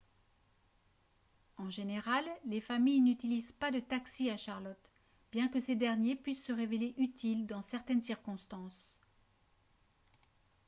[1.57, 4.89] en général les familles n'utilisent pas de taxis à charlotte
[5.31, 8.99] bien que ces derniers puissent se révéler utiles dans certaines circonstances